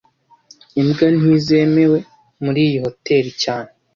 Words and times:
Imbwa 0.81 1.07
ntizemewe 1.17 1.99
muri 2.43 2.59
iyi 2.67 2.77
hoteri 2.85 3.29
cyane 3.43 3.69